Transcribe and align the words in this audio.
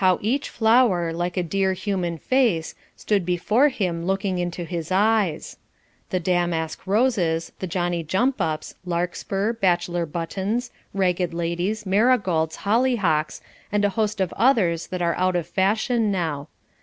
How 0.00 0.18
each 0.22 0.48
flower, 0.48 1.12
like 1.12 1.36
a 1.36 1.42
dear 1.42 1.74
human 1.74 2.16
face, 2.16 2.74
stood 2.96 3.26
before 3.26 3.68
him 3.68 4.06
looking 4.06 4.38
into 4.38 4.64
his 4.64 4.90
eyes. 4.90 5.58
The 6.08 6.18
damask 6.18 6.86
roses, 6.86 7.52
the 7.58 7.66
Johnny 7.66 8.02
jump 8.02 8.40
ups, 8.40 8.76
larkspur, 8.86 9.52
bachelor 9.52 10.06
buttons, 10.06 10.70
ragged 10.94 11.34
ladies, 11.34 11.84
marigolds, 11.84 12.56
hollyhocks, 12.64 13.42
and 13.70 13.84
a 13.84 13.90
host 13.90 14.22
of 14.22 14.32
others 14.38 14.86
that 14.86 15.02
are 15.02 15.14
out 15.16 15.36
of 15.36 15.46
fashion 15.46 16.10
now. 16.10 16.48